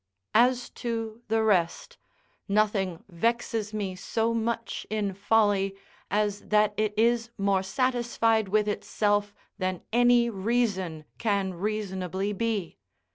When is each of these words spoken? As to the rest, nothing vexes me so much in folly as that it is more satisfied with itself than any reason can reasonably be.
As 0.33 0.71
to 0.81 1.21
the 1.27 1.43
rest, 1.43 1.99
nothing 2.47 3.03
vexes 3.07 3.71
me 3.71 3.95
so 3.95 4.33
much 4.33 4.87
in 4.89 5.13
folly 5.13 5.75
as 6.09 6.47
that 6.47 6.73
it 6.75 6.95
is 6.97 7.29
more 7.37 7.61
satisfied 7.61 8.47
with 8.47 8.67
itself 8.67 9.35
than 9.59 9.83
any 9.93 10.27
reason 10.27 11.05
can 11.19 11.53
reasonably 11.53 12.33
be. 12.33 12.77